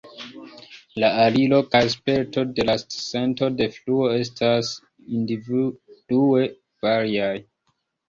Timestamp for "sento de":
2.85-3.69